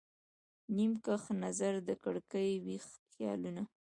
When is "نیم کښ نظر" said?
0.75-1.73